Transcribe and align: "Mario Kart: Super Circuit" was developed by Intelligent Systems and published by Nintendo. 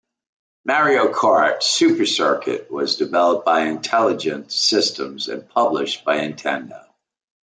"Mario 0.65 1.13
Kart: 1.13 1.61
Super 1.61 2.07
Circuit" 2.07 2.71
was 2.71 2.95
developed 2.95 3.45
by 3.45 3.65
Intelligent 3.65 4.51
Systems 4.51 5.27
and 5.27 5.47
published 5.47 6.03
by 6.05 6.21
Nintendo. 6.27 6.87